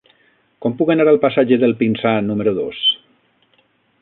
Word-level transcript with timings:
Com 0.65 0.75
puc 0.79 0.89
anar 0.93 1.05
al 1.11 1.21
passatge 1.27 1.59
del 1.65 1.77
Pinsà 1.83 2.17
número 2.31 2.57
dos? 2.63 2.85